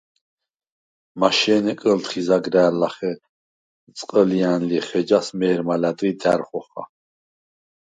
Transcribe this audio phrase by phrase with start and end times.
[1.19, 3.11] მაშე̄ნე კჷლთხი ზაგრა̈რ ლახე
[3.97, 6.83] წყჷლჲა̈ნ ლიხ, ეჯას მე̄რმა ლა̈დღი და̈რ ხოხა.